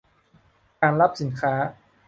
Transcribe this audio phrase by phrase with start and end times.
[0.81, 1.53] การรับสินค้า